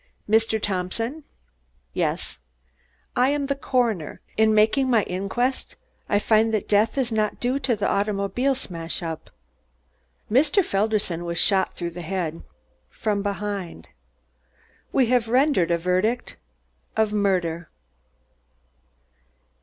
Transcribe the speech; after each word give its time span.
"Mr. 0.27 0.59
Thompson?" 0.59 1.23
"Yes." 1.93 2.39
"I 3.15 3.29
am 3.29 3.45
the 3.45 3.55
coroner. 3.55 4.19
In 4.35 4.51
making 4.51 4.89
my 4.89 5.03
inquest, 5.03 5.75
I 6.09 6.17
find 6.17 6.51
that 6.55 6.67
death 6.67 6.97
was 6.97 7.11
not 7.11 7.39
due 7.39 7.59
to 7.59 7.75
the 7.75 7.87
automobile 7.87 8.55
smash 8.55 9.03
up. 9.03 9.29
Mr. 10.31 10.65
Felderson 10.65 11.23
was 11.23 11.37
shot 11.37 11.75
through 11.75 11.91
the 11.91 12.01
head, 12.01 12.41
from 12.89 13.21
behind. 13.21 13.89
We 14.91 15.05
have 15.13 15.27
rendered 15.27 15.69
a 15.69 15.77
verdict 15.77 16.35
of 16.97 17.13
murder." 17.13 17.69